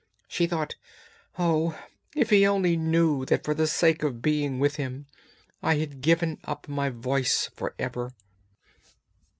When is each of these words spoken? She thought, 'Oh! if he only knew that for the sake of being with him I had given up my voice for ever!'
She 0.27 0.47
thought, 0.47 0.73
'Oh! 1.37 1.79
if 2.15 2.31
he 2.31 2.43
only 2.47 2.75
knew 2.75 3.23
that 3.25 3.43
for 3.43 3.53
the 3.53 3.67
sake 3.67 4.01
of 4.01 4.19
being 4.19 4.57
with 4.57 4.77
him 4.77 5.05
I 5.61 5.75
had 5.75 6.01
given 6.01 6.39
up 6.43 6.67
my 6.67 6.89
voice 6.89 7.51
for 7.55 7.75
ever!' 7.77 8.11